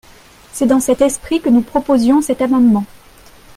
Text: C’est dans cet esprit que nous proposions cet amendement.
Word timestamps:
C’est 0.51 0.65
dans 0.65 0.79
cet 0.79 1.01
esprit 1.01 1.41
que 1.41 1.49
nous 1.49 1.61
proposions 1.61 2.23
cet 2.23 2.41
amendement. 2.41 2.85